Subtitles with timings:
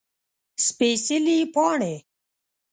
[0.65, 1.95] سپيڅلي پاڼې